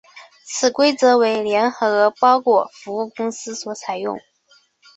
[0.47, 4.19] 此规则为联合包裹服务公司所采用。